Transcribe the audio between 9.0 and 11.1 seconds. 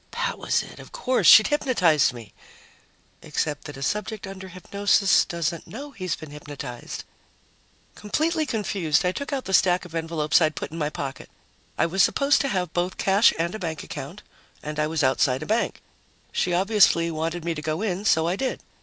I took out the stack of envelopes I'd put in my